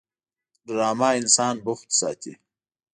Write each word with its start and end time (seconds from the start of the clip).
ډرامه 0.67 1.09
انسان 1.19 1.55
بوخت 1.65 1.89
ساتي 1.99 2.33